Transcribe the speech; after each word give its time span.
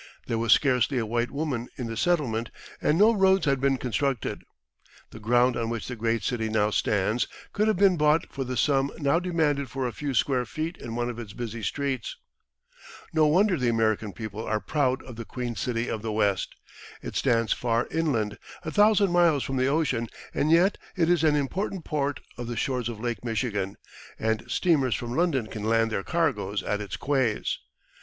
There 0.25 0.39
was 0.39 0.51
scarcely 0.51 0.97
a 0.97 1.05
white 1.05 1.29
woman 1.29 1.67
in 1.77 1.85
the 1.85 1.95
settlement, 1.95 2.49
and 2.81 2.97
no 2.97 3.13
roads 3.13 3.45
had 3.45 3.59
been 3.61 3.77
constructed. 3.77 4.41
The 5.11 5.19
ground 5.19 5.55
on 5.55 5.69
which 5.69 5.87
the 5.87 5.95
great 5.95 6.23
city 6.23 6.49
now 6.49 6.71
stands 6.71 7.27
could 7.53 7.67
have 7.67 7.77
been 7.77 7.97
bought 7.97 8.25
for 8.33 8.43
the 8.43 8.57
sum 8.57 8.91
now 8.97 9.19
demanded 9.19 9.69
for 9.69 9.85
a 9.85 9.91
few 9.91 10.15
square 10.15 10.43
feet 10.45 10.75
in 10.77 10.95
one 10.95 11.07
of 11.07 11.19
its 11.19 11.33
busy 11.33 11.61
streets. 11.61 12.15
No 13.13 13.27
wonder 13.27 13.57
the 13.57 13.69
American 13.69 14.11
people 14.11 14.43
are 14.43 14.59
proud 14.59 15.03
of 15.03 15.17
"the 15.17 15.23
Queen 15.23 15.55
City 15.55 15.87
of 15.87 16.01
the 16.01 16.11
West." 16.11 16.55
It 17.03 17.15
stands 17.15 17.53
far 17.53 17.87
inland, 17.91 18.39
a 18.63 18.71
thousand 18.71 19.11
miles 19.11 19.43
from 19.43 19.57
the 19.57 19.67
ocean, 19.67 20.07
and 20.33 20.49
yet 20.49 20.79
it 20.95 21.11
is 21.11 21.23
an 21.23 21.35
important 21.35 21.85
port 21.85 22.21
on 22.39 22.47
the 22.47 22.57
shores 22.57 22.89
of 22.89 22.99
Lake 22.99 23.23
Michigan, 23.23 23.77
and 24.17 24.49
steamers 24.49 24.95
from 24.95 25.15
London 25.15 25.45
can 25.45 25.63
land 25.63 25.91
their 25.91 26.03
cargoes 26.03 26.63
at 26.63 26.81
its 26.81 26.97
quays. 26.97 27.59